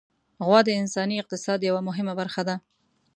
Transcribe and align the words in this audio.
غوا 0.45 0.59
د 0.65 0.69
انساني 0.81 1.15
اقتصاد 1.19 1.59
یوه 1.69 1.81
مهمه 1.89 2.13
برخه 2.19 2.41
ده. 2.47 2.55